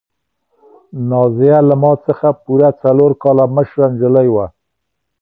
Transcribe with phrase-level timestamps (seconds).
[1.09, 4.45] نازیه له ما څخه پوره څلور کاله مشره نجلۍ وه.